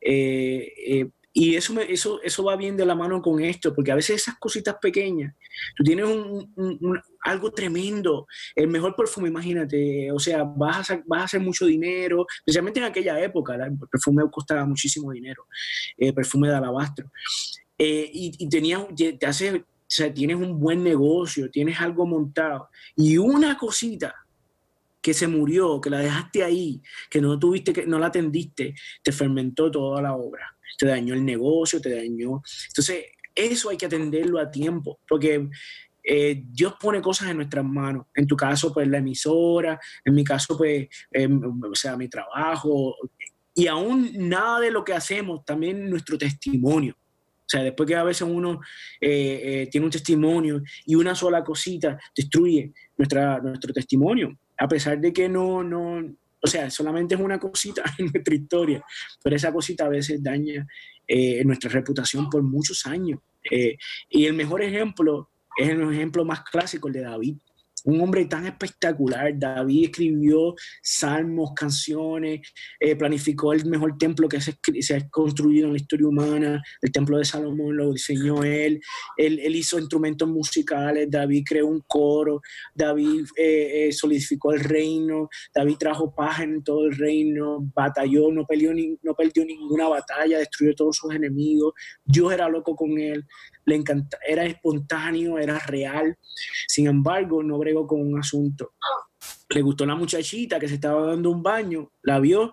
[0.00, 4.22] Eh, y eso, eso, eso va bien de la mano con esto, porque a veces
[4.22, 5.34] esas cositas pequeñas,
[5.76, 11.24] tú tienes un, algo tremendo, el mejor perfume, imagínate, o sea, vas a, vas a
[11.24, 15.46] hacer mucho dinero, especialmente en aquella época, el perfume costaba muchísimo dinero,
[15.98, 17.12] el perfume de alabastro.
[17.76, 23.18] Eh, y, y te hace, o sea, tienes un buen negocio, tienes algo montado, y
[23.18, 24.14] una cosita
[25.00, 29.12] que se murió, que la dejaste ahí, que no tuviste, que no la atendiste, te
[29.12, 32.42] fermentó toda la obra te dañó el negocio, te dañó.
[32.68, 35.48] Entonces, eso hay que atenderlo a tiempo, porque
[36.02, 38.06] eh, Dios pone cosas en nuestras manos.
[38.14, 42.96] En tu caso, pues la emisora, en mi caso, pues, em, o sea, mi trabajo.
[43.54, 46.96] Y aún nada de lo que hacemos, también nuestro testimonio.
[47.46, 48.60] O sea, después que a veces uno
[49.00, 55.00] eh, eh, tiene un testimonio y una sola cosita destruye nuestra, nuestro testimonio, a pesar
[55.00, 56.02] de que no, no,
[56.42, 58.84] o sea, solamente es una cosita en nuestra historia,
[59.22, 60.66] pero esa cosita a veces daña
[61.06, 63.20] eh, nuestra reputación por muchos años.
[63.48, 63.76] Eh,
[64.08, 67.36] y el mejor ejemplo es el ejemplo más clásico, el de David
[67.86, 69.38] un hombre tan espectacular.
[69.38, 72.40] David escribió salmos, canciones,
[72.80, 76.62] eh, planificó el mejor templo que se, ha construido en la historia humana.
[76.82, 78.80] El templo de Salomón lo diseñó él.
[79.16, 81.08] Él, hizo instrumentos musicales.
[81.08, 82.40] David creó un coro.
[82.74, 85.28] David eh, eh, solidificó el reino.
[85.54, 87.70] David trajo paz en todo el reino.
[87.72, 88.72] Batalló, no, peleó
[89.02, 91.72] no perdió ninguna batalla, destruyó todos sus enemigos.
[92.04, 93.24] Dios era loco con él
[93.66, 96.16] le encanta, era espontáneo, era real.
[96.68, 98.74] Sin embargo, no bregó con un asunto.
[99.48, 102.52] le gustó la muchachita que se estaba dando un baño, la vio,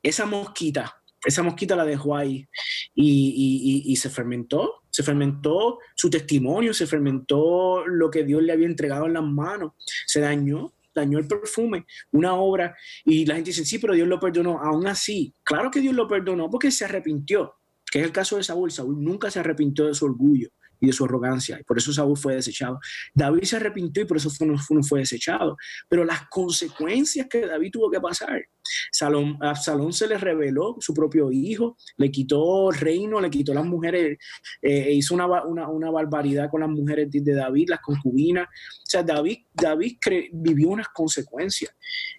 [0.00, 2.46] esa mosquita, esa mosquita la dejó ahí
[2.94, 9.06] y, se fermentó, se fermentó su testimonio, se fermentó lo que Dios le había entregado
[9.06, 9.72] en las manos,
[10.06, 14.20] se dañó, dañó el perfume, una obra, y la gente dice, sí, pero Dios lo
[14.20, 17.54] perdonó, aún así, claro que Dios lo perdonó porque se arrepintió,
[17.90, 20.50] que es el caso de Saúl, Saúl nunca se arrepintió de su orgullo,
[20.86, 21.58] de su arrogancia.
[21.60, 22.78] Y por eso Saúl fue desechado.
[23.14, 25.56] David se arrepintió y por eso no, fue desechado.
[25.88, 28.44] Pero las consecuencias que David tuvo que pasar,
[28.90, 34.18] Salón, se le reveló su propio hijo, le quitó el reino, le quitó las mujeres,
[34.62, 38.46] eh, hizo una, una, barbaridad con las mujeres de David, las concubinas.
[38.46, 39.98] O sea, David, David
[40.32, 41.74] vivió unas consecuencias.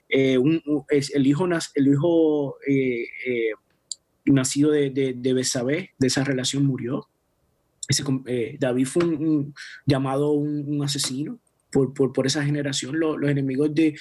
[0.07, 0.37] Eh,
[0.89, 3.07] el hijo, el hijo eh,
[4.25, 7.07] nacido de, de, de de esa relación, murió.
[8.25, 9.03] Eh, David fue
[9.85, 11.39] llamado un, asesino
[11.71, 12.99] por, esa generación.
[12.99, 13.95] Los, enemigos de,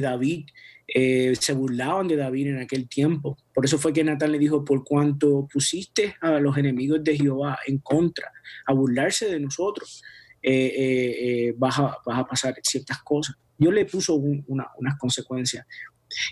[0.00, 0.46] David
[0.86, 3.38] eh, se burlaban de David en aquel tiempo.
[3.52, 7.58] Por eso fue que Natán le dijo, por cuanto pusiste a los enemigos de Jehová
[7.66, 8.30] en contra,
[8.66, 10.02] a burlarse de nosotros,
[10.42, 13.36] eh, vas, a, pasar ciertas cosas.
[13.58, 15.66] Yo le puso unas consecuencias.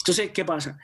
[0.01, 0.79] Entonces, ¿qué pasa?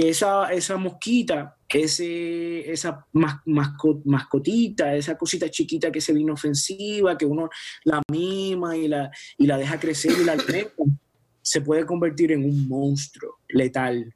[0.00, 7.26] Que esa, esa mosquita, ese, esa mascotita, esa cosita chiquita que se vino ofensiva, que
[7.26, 7.50] uno
[7.84, 10.72] la mima y la, y la deja crecer y la alimenta,
[11.42, 14.14] se puede convertir en un monstruo letal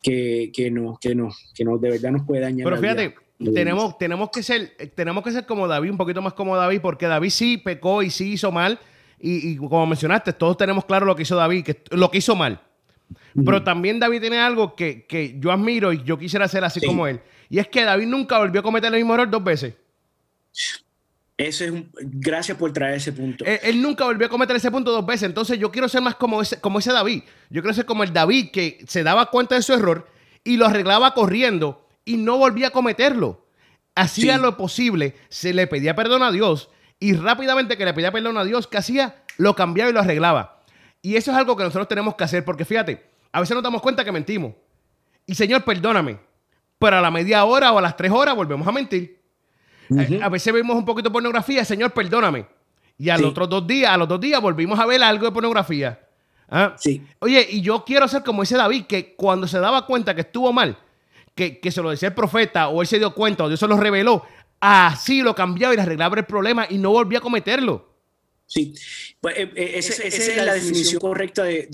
[0.00, 2.64] que, que, no, que, no, que no, de verdad nos puede dañar.
[2.64, 3.14] Pero fíjate,
[3.52, 7.06] tenemos, tenemos, que ser, tenemos que ser como David, un poquito más como David, porque
[7.06, 8.78] David sí pecó y sí hizo mal.
[9.20, 12.34] Y, y como mencionaste, todos tenemos claro lo que hizo David, que lo que hizo
[12.34, 12.62] mal
[13.44, 17.20] pero también David tiene algo que, yo admiro y yo quisiera ser así como él.
[17.48, 19.74] Y es que David nunca volvió a cometer el mismo error dos veces.
[21.36, 23.44] Eso es gracias por traer ese punto.
[23.44, 25.22] Él, nunca volvió a cometer ese punto dos veces.
[25.22, 27.22] Entonces yo quiero ser más como ese, como ese David.
[27.48, 30.08] Yo quiero ser como el David que se daba cuenta de su error
[30.42, 33.46] y lo arreglaba corriendo y no volvía a cometerlo.
[33.94, 38.38] Hacía lo posible, se le pedía perdón a Dios y rápidamente que le pedía perdón
[38.38, 39.22] a Dios, ¿qué hacía?
[39.36, 40.57] Lo cambiaba y lo arreglaba.
[41.02, 43.80] Y eso es algo que nosotros tenemos que hacer, porque fíjate, a veces nos damos
[43.80, 44.52] cuenta que mentimos.
[45.26, 46.18] Y Señor, perdóname.
[46.78, 49.20] Pero a la media hora o a las tres horas volvemos a mentir.
[49.90, 52.46] Eh, a, veces vemos un poquito de pornografía, Señor, perdóname.
[52.98, 55.32] Y a los otros dos días, a los dos días volvimos a ver algo de
[55.32, 56.00] pornografía.
[56.48, 56.74] ¿Ah?
[56.78, 57.06] Sí.
[57.20, 60.52] Oye, y yo quiero ser como ese David, que cuando se daba cuenta que estuvo
[60.52, 60.76] mal,
[61.34, 63.68] que, que se lo decía el profeta, o él se dio cuenta, o Dios se
[63.68, 64.24] lo reveló,
[64.60, 67.87] así lo cambiaba y le arreglaba el problema y no volvía a cometerlo.
[68.50, 68.74] Sí,
[69.20, 71.68] pues, eh, eh, esa, es la definición correcta de,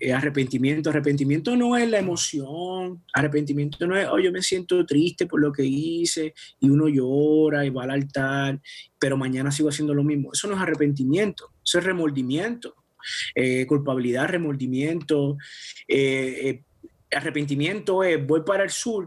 [0.00, 0.90] eh, arrepentimiento.
[0.90, 5.52] Arrepentimiento no es la emoción, arrepentimiento no es, oh, yo me siento triste por lo
[5.52, 8.60] que hice y uno llora y va al altar,
[8.98, 10.30] pero mañana sigo haciendo lo mismo.
[10.32, 12.74] Eso no es arrepentimiento, eso es remordimiento,
[13.68, 15.38] culpabilidad, remordimiento.
[17.12, 19.06] arrepentimiento es, voy para el sur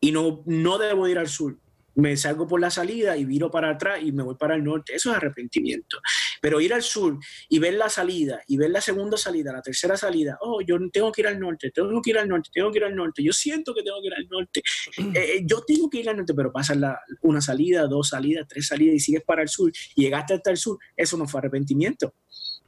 [0.00, 1.58] y no, no debo ir al sur
[1.96, 4.94] me salgo por la salida y viro para atrás y me voy para el norte.
[4.94, 5.98] Eso es arrepentimiento.
[6.40, 9.96] Pero ir al sur y ver la salida y ver la segunda salida, la tercera
[9.96, 12.78] salida, oh, yo tengo que ir al norte, tengo que ir al norte, tengo que
[12.78, 14.62] ir al norte, yo siento que tengo que ir al norte,
[14.98, 18.46] eh, eh, yo tengo que ir al norte, pero pasa la, una salida, dos salidas,
[18.46, 21.40] tres salidas y sigues para el sur y llegaste hasta el sur, eso no fue
[21.40, 22.14] arrepentimiento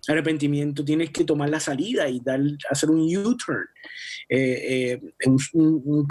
[0.09, 2.41] arrepentimiento tienes que tomar la salida y dar,
[2.71, 3.67] hacer un U-turn,
[4.29, 6.07] eh, eh, un,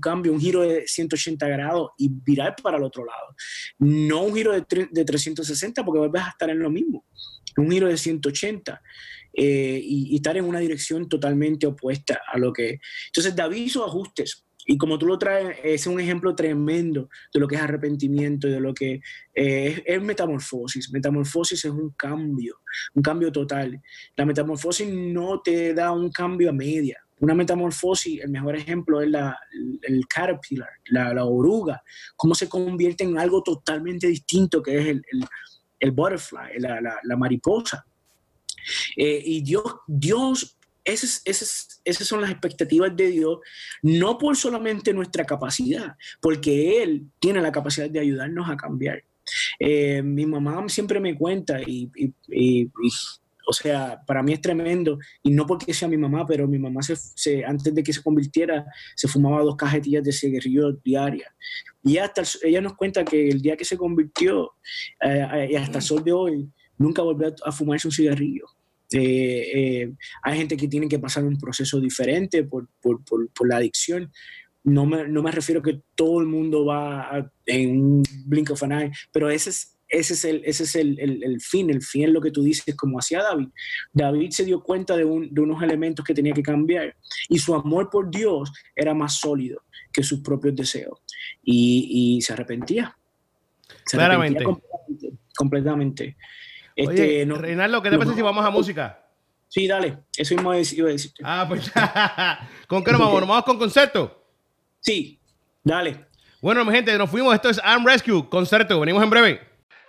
[0.00, 3.34] cambio, un giro de 180 grados y virar para el otro lado.
[3.78, 7.04] No un giro de, de 360 porque vuelves a estar en lo mismo,
[7.56, 8.80] un giro de 180.
[9.34, 12.80] Eh, y, y, estar en una dirección totalmente opuesta a lo que...
[13.06, 17.48] Entonces David hizo ajustes y como tú lo traes, es un ejemplo tremendo de lo
[17.48, 19.00] que es arrepentimiento y de lo que
[19.34, 20.92] eh, es, metamorfosis.
[20.92, 22.60] Metamorfosis es un cambio,
[22.94, 23.80] un cambio total.
[24.16, 26.98] La metamorfosis no te da un cambio a media.
[27.18, 29.38] Una metamorfosis, el mejor ejemplo es la,
[29.82, 31.82] el caterpillar, la, oruga,
[32.16, 35.04] cómo se convierte en algo totalmente distinto que es el,
[35.78, 37.84] el, butterfly, la, la mariposa.
[38.96, 41.22] Eh, y Dios, Dios esas,
[41.84, 43.38] esas, son las expectativas de Dios,
[43.82, 49.02] no por solamente nuestra capacidad, porque Él tiene la capacidad de ayudarnos a cambiar.
[49.58, 51.90] Eh, mi mamá siempre me cuenta y,
[53.46, 56.80] o sea, para mí es tremendo, y no porque sea mi mamá, pero mi mamá
[56.82, 58.64] se, antes de que se convirtiera
[58.94, 61.30] se fumaba dos cajetillas de cigarrillo diarias.
[61.84, 64.52] Y hasta ella nos cuenta que el día que se convirtió,
[65.00, 68.46] eh, y hasta el sol de hoy, nunca volvió a fumarse un cigarrillo.
[68.92, 73.56] Eh, eh, hay gente que tiene que pasar un proceso diferente por, por, por, la
[73.56, 74.10] adicción.
[74.64, 78.72] No me, no me, refiero que todo el mundo va en un blink of an
[78.72, 82.10] eye, pero ese es, ese es, el, ese es el, el, fin, el fin es
[82.10, 83.48] lo que tú dices, como hacía David.
[83.92, 86.96] David se dio cuenta de, un, de unos elementos que tenía que cambiar
[87.28, 91.00] y su amor por Dios era más sólido que sus propios deseos
[91.42, 92.96] y, y se arrepentía.
[93.84, 94.44] Claramente.
[95.36, 96.16] completamente.
[96.76, 98.98] Este, Reinaldo, ¿qué te parece si vamos a música?
[99.48, 101.12] Sí, dale, eso mismo iba a decir.
[101.22, 101.70] Ah, pues
[102.66, 103.20] ¿con qué nos vamos?
[103.20, 104.24] ¿Nos vamos con concepto?
[104.80, 105.20] Sí,
[105.62, 106.06] dale.
[106.40, 107.34] Bueno, mi gente, nos fuimos.
[107.34, 108.80] Esto es Arm Rescue, concerto.
[108.80, 109.40] Venimos en breve.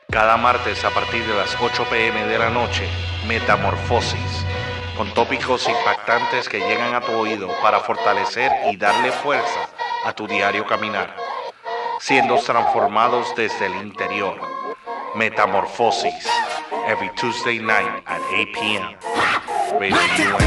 [0.10, 2.84] Cada martes a partir de las 8 pm de la noche,
[3.28, 4.46] Metamorfosis,
[4.98, 9.70] con tópicos impactantes que llegan a tu oído para fortalecer y darle fuerza
[10.06, 11.16] a tu diario caminar,
[12.00, 14.40] siendo transformados desde el interior.
[15.16, 16.28] Metamorfosis,
[16.88, 18.96] every Tuesday night at 8 p.m.
[19.80, 20.38] Radio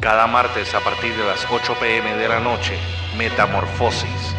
[0.00, 2.78] Cada martes a partir de las 8 pm de la noche,
[3.16, 4.34] Metamorfosis,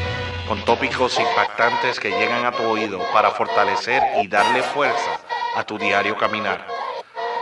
[0.49, 5.19] con tópicos impactantes que llegan a tu oído para fortalecer y darle fuerza
[5.55, 6.65] a tu diario caminar,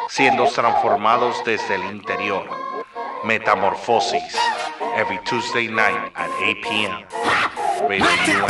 [0.10, 2.46] siendo transformados desde el interior.
[3.24, 4.38] Metamorfosis,
[4.98, 7.06] every Tuesday night at 8 p.m.
[7.88, 8.46] Radio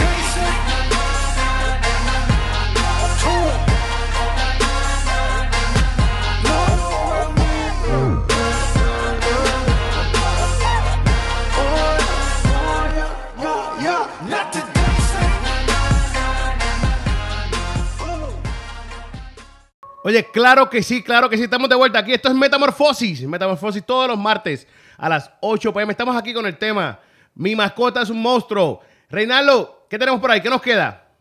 [20.04, 22.14] Oye, claro que sí, claro que sí, estamos de vuelta aquí.
[22.14, 24.66] Esto es Metamorfosis, Metamorfosis todos los martes
[24.98, 25.92] a las 8 pm.
[25.92, 27.00] Estamos aquí con el tema
[27.36, 28.82] Mi mascota es un monstruo.
[29.10, 30.42] Reinaldo, ¿qué tenemos por ahí?
[30.42, 31.12] ¿Qué nos queda?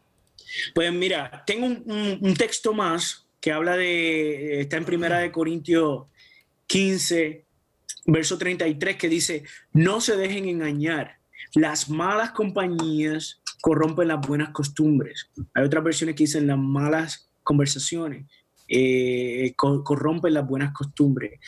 [0.74, 6.04] Pues mira, tengo un, texto más que habla de, está en Primera de Corintios
[6.66, 7.44] 15,
[8.06, 11.18] verso 33, que dice, no se dejen engañar.
[11.54, 15.30] Las malas compañías corrompen las buenas costumbres.
[15.54, 18.26] Hay otras versiones que dicen las malas conversaciones
[18.68, 21.38] eh, corrompen las buenas costumbres.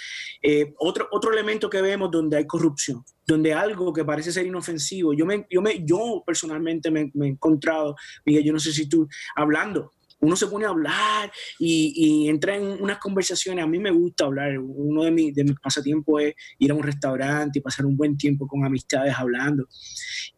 [0.43, 5.13] Eh, otro, otro elemento que vemos donde hay corrupción, donde algo que parece ser inofensivo,
[5.15, 9.09] yo, me, yo, me, yo personalmente me, he encontrado, Miguel, yo no sé si tú,
[9.35, 13.65] hablando, uno se pone a hablar y, entra en unas conversaciones.
[13.65, 14.59] A mí me gusta hablar.
[14.59, 18.47] Uno de, de mis pasatiempos es ir a un restaurante y pasar un buen tiempo
[18.47, 19.67] con amistades hablando.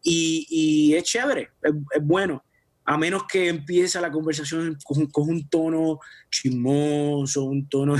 [0.03, 2.43] Y, es chévere, es, bueno
[2.83, 5.99] a menos que empiece la conversación con, un tono
[6.31, 7.95] chismoso, un tono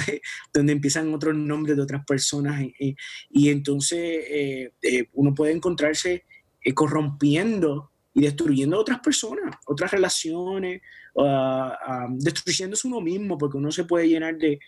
[0.53, 6.25] donde empiezan otros nombres de otras personas y, entonces eh, eh, uno puede encontrarse
[6.63, 10.81] eh, corrompiendo y destruyendo a otras personas, otras relaciones,
[11.15, 11.69] uh,
[12.17, 14.59] destruyéndose uno mismo porque uno se puede llenar de,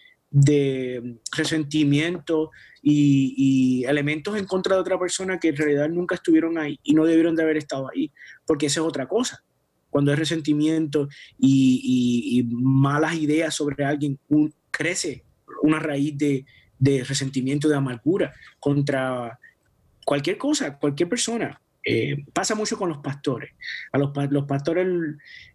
[1.32, 2.50] resentimiento
[2.82, 7.06] y, elementos en contra de otra persona que en realidad nunca estuvieron ahí y no
[7.06, 8.12] debieron de haber estado ahí,
[8.46, 9.44] porque esa es otra cosa
[9.94, 14.20] cuando hay resentimiento y, malas ideas sobre alguien,
[14.72, 15.24] crece
[15.62, 16.46] una raíz de,
[17.08, 19.40] resentimiento, de amargura contra
[20.04, 21.62] cualquier cosa, cualquier persona.
[21.86, 23.52] Eh, pasa mucho con los pastores.
[23.92, 24.88] A los, los pastores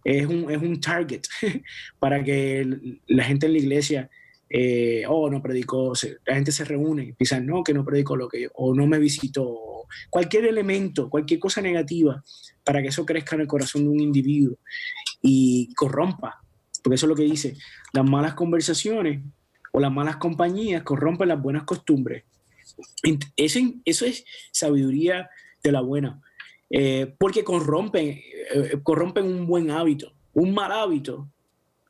[0.04, 1.22] es un, es un target
[1.98, 2.66] para que
[3.06, 4.10] la gente en la iglesia
[4.50, 5.92] eh, oh, no predicó,
[6.26, 8.98] la gente se reúne piensan, no, que no predicó lo que yo, o no me
[8.98, 12.22] visitó, cualquier elemento, cualquier cosa negativa
[12.64, 14.56] para que eso crezca en el corazón de un individuo
[15.20, 16.42] y corrompa,
[16.82, 17.56] porque eso es lo que dice,
[17.92, 19.22] las malas conversaciones
[19.72, 22.24] o las malas compañías corrompen las buenas costumbres.
[23.36, 25.28] Eso, eso es sabiduría
[25.62, 26.20] de la buena,
[26.70, 31.28] eh, porque corrompen, eh, corrompen un buen hábito, un mal hábito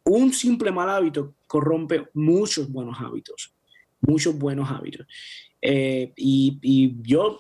[0.09, 3.55] un simple mal hábito corrompe muchos buenos hábitos,
[4.01, 5.07] muchos buenos hábitos.
[5.61, 7.39] Eh, y, yo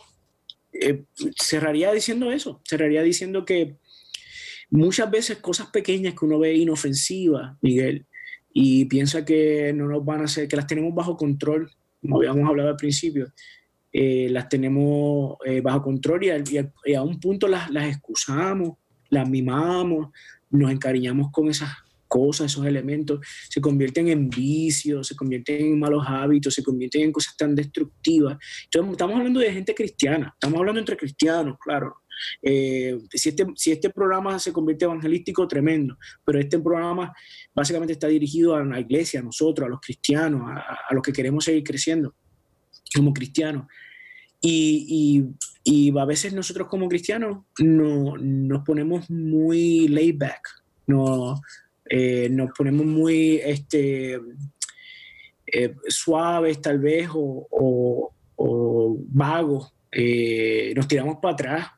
[0.72, 1.04] eh,
[1.36, 3.76] cerraría diciendo eso, cerraría diciendo que
[4.70, 8.06] muchas veces cosas pequeñas que uno ve inofensivas, Miguel,
[8.52, 11.70] y piensa que no nos van a hacer, que las tenemos bajo control,
[12.02, 13.32] como habíamos hablado al principio,
[14.00, 18.74] eh, las tenemos bajo control y, a, un punto las, excusamos,
[19.10, 20.10] las mimamos,
[20.50, 21.70] nos encariñamos con esas
[22.06, 23.20] cosas, esos elementos,
[23.50, 28.38] se convierten en vicios, se convierten en malos hábitos, se convierten en cosas tan destructivas.
[28.64, 31.96] Entonces, estamos hablando de gente cristiana, estamos hablando entre cristianos, claro.
[32.40, 37.12] Eh, si, este, si este programa se convierte evangelístico, tremendo, pero este programa
[37.54, 41.44] básicamente está dirigido a la iglesia, a nosotros, a los cristianos, a los que queremos
[41.44, 42.14] seguir creciendo
[42.94, 43.66] como cristianos.
[44.40, 45.24] Y,
[45.98, 50.40] a veces nosotros como cristianos no, nos ponemos muy laid back,
[50.86, 51.40] no,
[51.88, 54.18] eh, nos ponemos muy este,
[55.52, 57.46] eh, suaves tal vez o,
[58.36, 61.68] o, vagos, eh, nos tiramos para atrás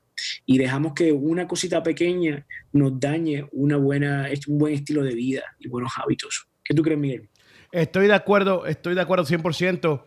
[0.46, 5.42] y dejamos que una cosita pequeña nos dañe una buena, un buen estilo de vida
[5.58, 6.48] y buenos hábitos.
[6.64, 7.28] ¿Qué tú crees, Miguel?
[7.72, 10.02] Estoy de acuerdo, estoy de acuerdo 100%.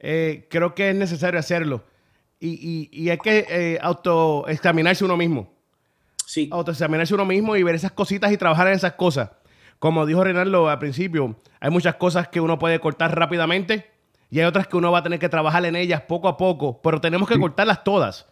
[0.00, 1.84] Eh, creo que es necesario hacerlo.
[2.46, 5.50] Y, y, hay que eh, autoexaminarse uno mismo.
[6.26, 6.50] Sí.
[6.52, 9.30] Autoexaminarse uno mismo y ver esas cositas y trabajar en esas cosas.
[9.78, 13.90] Como dijo Renaldo al principio, hay muchas cosas que uno puede cortar rápidamente
[14.30, 16.82] y hay otras que uno va a tener que trabajar en ellas poco a poco,
[16.82, 18.26] pero tenemos que cortarlas todas.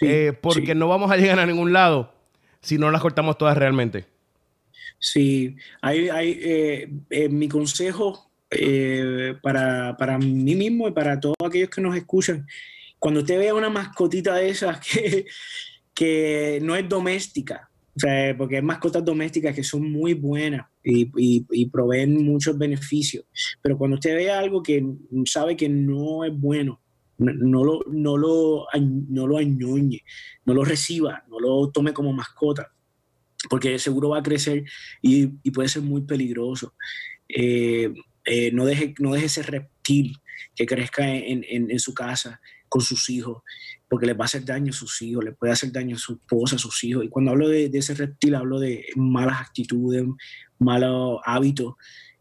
[0.00, 2.12] Eh, porque no vamos a llegar a ningún lado
[2.60, 4.06] si no las cortamos todas realmente.
[4.98, 8.28] Sí, hay, hay eh, eh, mi consejo
[9.40, 12.46] para, para, mí mismo y para todos aquellos que nos escuchan,
[13.02, 15.26] cuando usted vea una mascotita de esas que,
[15.92, 21.10] que no es doméstica, o sea, porque hay mascotas domésticas que son muy buenas y,
[21.50, 23.24] y, proveen muchos beneficios.
[23.60, 24.86] Pero cuando usted ve algo que
[25.24, 26.80] sabe que no es bueno,
[27.18, 28.66] no lo, no lo,
[29.08, 30.04] no lo añoñe,
[30.44, 32.72] no lo reciba, no lo tome como mascota,
[33.50, 34.62] porque seguro va a crecer
[35.02, 36.74] y, puede ser muy peligroso.
[37.28, 37.92] Eh,
[38.24, 40.18] eh, no, deje, no deje ese reptil
[40.54, 42.40] que crezca en, su casa
[42.72, 43.42] con sus hijos,
[43.86, 46.14] porque le va a hacer daño a sus hijos, le puede hacer daño a su
[46.14, 47.04] esposa, a sus hijos.
[47.04, 50.02] Y cuando hablo de, ese reptil, hablo de malas actitudes,
[50.58, 51.74] malos hábitos.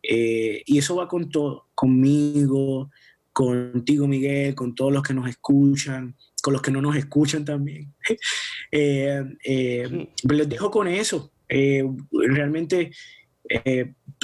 [0.04, 2.92] Eh, y eso va con todo, conmigo,
[3.32, 7.94] contigo, Miguel, con todos los que nos escuchan, con los que no nos escuchan también.
[8.74, 11.32] eh, eh, les dejo con eso.
[11.48, 12.92] Eh, realmente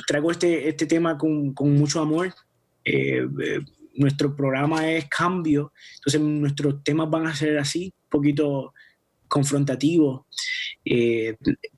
[0.05, 2.33] traigo este, este tema con, con mucho amor.
[3.97, 8.73] Nuestro programa es cambio, entonces nuestros temas van a ser así, un poquito
[9.27, 10.21] confrontativos,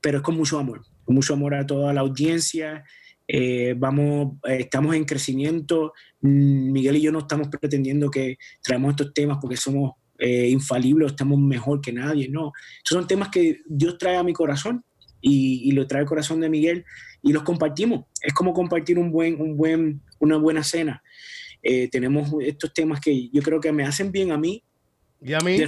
[0.00, 2.84] pero es con mucho amor, con mucho amor a toda la audiencia
[3.32, 5.92] eh, vamos, eh, estamos en crecimiento.
[6.20, 11.12] Mm, Miguel y yo no estamos pretendiendo que traemos estos temas porque somos eh, infalibles,
[11.12, 12.50] estamos mejor que nadie, no.
[12.78, 14.84] Estos son temas que Dios trae a mi corazón
[15.20, 16.84] y, y lo trae al corazón de Miguel
[17.22, 18.06] y los compartimos.
[18.20, 21.00] Es como compartir un buen, un buen, una buena cena.
[21.90, 24.62] Tenemos estos temas que yo creo que me hacen bien a mí.
[25.20, 25.58] ¿Y a mí?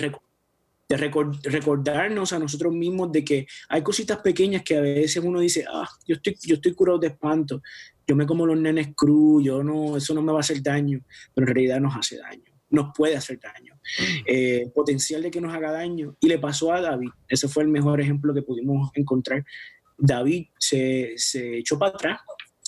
[0.92, 5.64] de recordarnos a nosotros mismos de que hay cositas pequeñas que a veces uno dice,
[5.72, 7.62] ah, yo estoy, yo estoy curado de espanto,
[8.06, 11.00] yo me como los nenes cruz, yo no, eso no me va a hacer daño,
[11.34, 13.78] pero en realidad nos hace daño, nos puede hacer daño,
[14.26, 16.16] eh, potencial de que nos haga daño.
[16.20, 19.44] Y le pasó a David, ese fue el mejor ejemplo que pudimos encontrar.
[19.96, 22.20] David se, se echó para atrás,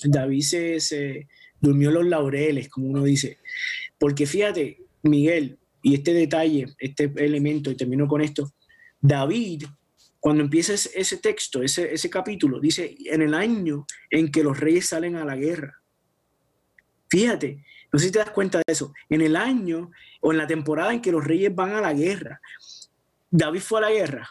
[0.03, 1.29] David se, se
[1.65, 3.39] durmió los laureles, como uno dice,
[3.99, 8.53] porque fíjate, Miguel, y este detalle, este elemento, y termino con esto,
[9.01, 9.65] David,
[10.21, 14.87] cuando empieza ese texto, ese, ese capítulo, dice, en el año en que los reyes
[14.87, 15.81] salen a la guerra.
[17.09, 19.91] Fíjate, no sé si te das cuenta de eso, en el año
[20.21, 22.41] o en la temporada en que los reyes van a la guerra,
[23.31, 24.29] David fue a la guerra,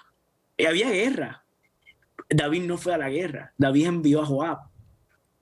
[0.58, 1.46] y había guerra.
[2.30, 4.73] David no fue a la guerra, David envió a Joab,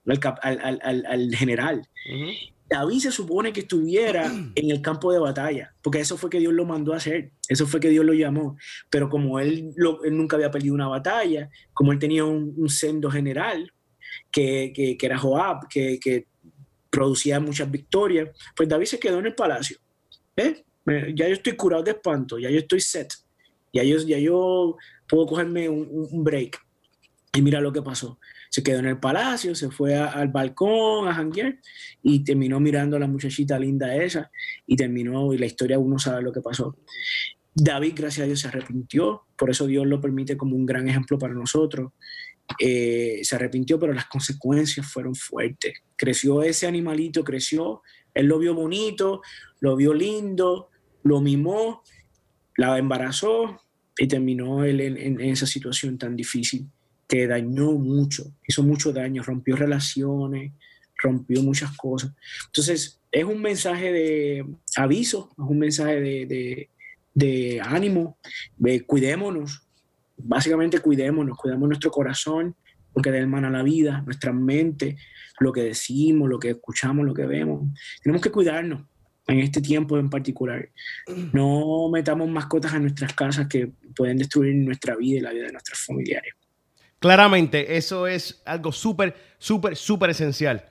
[0.04, 1.88] al, general.
[2.72, 6.52] David se supone que estuviera en el campo de batalla, porque eso fue que Dios
[6.52, 8.56] lo mandó a hacer, eso fue que Dios lo llamó.
[8.90, 9.74] Pero como él,
[10.10, 13.70] nunca había perdido una batalla, como él tenía un, sendo general,
[14.30, 16.26] que, que, era Joab, que, que,
[16.90, 19.78] producía muchas victorias, pues David se quedó en el palacio.
[20.36, 20.62] ¿Eh?
[21.14, 23.08] Ya yo estoy curado de espanto, ya yo estoy set,
[23.72, 24.76] ya yo, ya yo
[25.08, 26.58] puedo cogerme un, un break.
[27.34, 28.18] Y mira lo que pasó
[28.52, 31.58] se quedó en el palacio, se fue al balcón a janguear
[32.02, 34.30] y terminó mirando a la muchachita linda esa
[34.66, 36.76] y terminó, y la historia uno sabe lo que pasó.
[37.54, 41.18] David, gracias a Dios, se arrepintió, por eso Dios lo permite como un gran ejemplo
[41.18, 41.92] para nosotros.
[42.58, 45.72] Eh, se arrepintió, pero las consecuencias fueron fuertes.
[45.96, 47.80] Creció ese animalito, creció,
[48.12, 49.22] él lo vio bonito,
[49.60, 50.68] lo vio lindo,
[51.04, 51.82] lo mimó,
[52.58, 53.62] la embarazó
[53.96, 56.68] y terminó él en esa situación tan difícil
[57.12, 60.52] que dañó mucho, hizo mucho daño, rompió relaciones,
[60.96, 62.10] rompió muchas cosas.
[62.46, 64.46] Entonces, es un mensaje de
[64.78, 66.00] aviso, es un mensaje
[67.14, 68.16] de, ánimo,
[68.86, 69.62] cuidémonos,
[70.16, 72.56] básicamente cuidémonos, cuidamos nuestro corazón,
[72.94, 74.96] porque de hermana la vida, nuestra mente,
[75.38, 77.68] lo que decimos, lo que escuchamos, lo que vemos.
[78.02, 78.86] Tenemos que cuidarnos
[79.26, 80.66] en este tiempo en particular.
[81.34, 85.52] No metamos mascotas en nuestras casas que pueden destruir nuestra vida y la vida de
[85.52, 86.32] nuestros familiares.
[87.02, 90.64] Claramente, eso es algo súper, súper, súper esencial.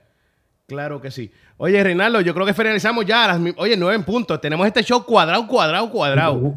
[0.66, 1.30] Claro que sí.
[1.58, 3.28] Oye, Reinaldo, yo creo que finalizamos ya.
[3.28, 4.40] Las, oye, nueve en puntos.
[4.40, 6.56] Tenemos este show cuadrado, cuadrado, cuadrado.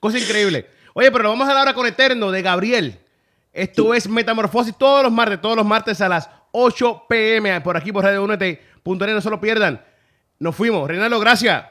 [0.00, 0.66] Cosa increíble.
[0.94, 2.98] Oye, pero lo vamos a dar ahora con Eterno de Gabriel.
[3.52, 7.90] Esto es Metamorfosis todos los martes, todos los martes a las 8 pm por aquí
[7.90, 8.60] por Radio Únete.
[8.84, 9.82] no se lo pierdan.
[10.38, 10.86] Nos fuimos.
[10.86, 11.64] Reinaldo, gracias.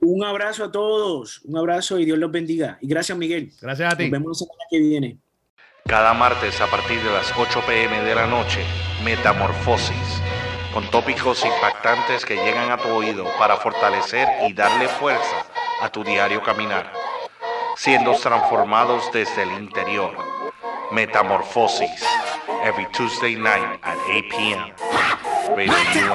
[0.00, 1.42] Un abrazo a todos.
[1.44, 2.78] Un abrazo y Dios los bendiga.
[2.80, 3.52] Y gracias, Miguel.
[3.60, 4.04] Gracias a ti.
[4.04, 5.18] Nos vemos la semana que viene.
[5.86, 8.64] Cada martes a partir de las 8 pm de la noche,
[9.04, 10.22] Metamorfosis,
[10.72, 15.44] con tópicos impactantes que llegan a tu oído para fortalecer y darle fuerza
[15.80, 16.92] a tu diario caminar,
[17.76, 20.16] siendo transformados desde el interior.
[20.92, 22.06] Metamorfosis,
[22.64, 24.72] every Tuesday night at 8 p.m.
[25.56, 26.14] Radio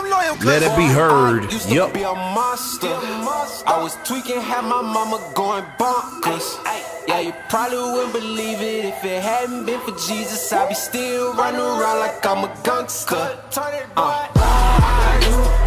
[0.43, 1.43] let it be heard.
[1.69, 1.95] Yup.
[3.67, 6.57] I was tweaking, had my mama going bonkers.
[7.07, 10.51] Yeah, you probably wouldn't believe it if it hadn't been for Jesus.
[10.53, 13.37] I'd be still running around like I'm a gangster.
[13.97, 15.57] Uh.